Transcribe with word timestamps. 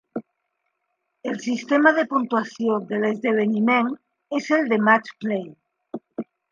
El 1.31 1.37
sistema 1.43 1.93
de 1.99 2.07
puntuació 2.15 2.79
de 2.93 3.03
l'esdeveniment 3.05 3.95
és 4.41 4.53
el 4.61 4.69
de 4.75 4.85
match 4.91 5.17
play. 5.25 5.49